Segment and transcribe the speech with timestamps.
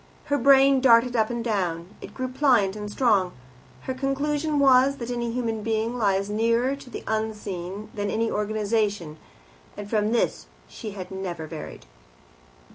[0.23, 3.33] Her brain darted up and down; it grew pliant and strong.
[3.81, 9.17] Her conclusion was, that any human being lies nearer to the unseen than any organization,
[9.77, 11.85] and from this she never varied.